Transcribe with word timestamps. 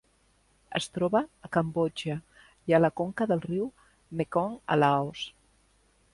Es 0.77 0.87
troba 0.95 1.19
a 1.47 1.51
Cambodja 1.57 2.15
i 2.71 2.75
a 2.79 2.81
la 2.81 2.91
conca 3.03 3.29
del 3.33 3.45
riu 3.45 3.69
Mekong 4.23 4.59
a 4.77 4.81
Laos. 4.83 5.25